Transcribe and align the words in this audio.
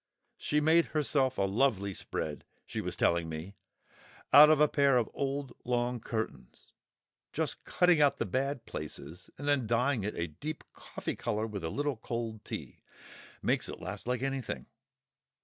She's 0.39 0.63
made 0.63 0.85
herself 0.97 1.37
a 1.37 1.43
lovely 1.43 1.93
spread, 1.93 2.43
she 2.65 2.81
was 2.81 2.95
telling 2.95 3.29
me, 3.29 3.53
out 4.33 4.49
of 4.49 4.59
a 4.59 4.67
pair 4.67 4.97
of 4.97 5.07
old 5.13 5.53
long 5.63 5.99
curtains, 5.99 6.73
just 7.31 7.65
cutting 7.65 8.01
out 8.01 8.17
the 8.17 8.25
bad 8.25 8.65
places 8.65 9.29
and 9.37 9.47
then 9.47 9.67
dyeing 9.67 10.03
it 10.03 10.15
a 10.15 10.25
deep 10.27 10.63
coffee 10.73 11.15
colour 11.15 11.45
with 11.45 11.63
a 11.63 11.69
little 11.69 11.97
cold 11.97 12.43
tea; 12.43 12.81
makes 13.43 13.69
it 13.69 13.79
last 13.79 14.07
like 14.07 14.23
anything. 14.23 14.65